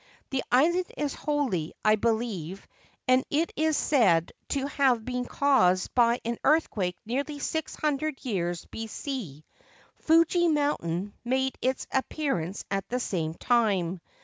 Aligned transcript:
The 0.31 0.41
island 0.51 0.87
is 0.97 1.13
holy, 1.13 1.75
I 1.85 1.95
believe, 1.95 2.67
and 3.07 3.23
it 3.29 3.53
is 3.55 3.77
said 3.77 4.31
to 4.49 4.65
have 4.67 5.05
been 5.05 5.25
caused 5.25 5.93
by 5.93 6.19
an 6.25 6.39
earthquake 6.43 6.97
nearly 7.05 7.37
600 7.37 8.25
years 8.25 8.65
B.C. 8.71 9.45
Fuji 9.97 10.47
Mountain 10.47 11.13
made 11.23 11.55
its 11.61 11.85
appearance 11.91 12.65
at 12.71 12.89
the 12.89 12.99
same 12.99 13.35
time. 13.35 14.01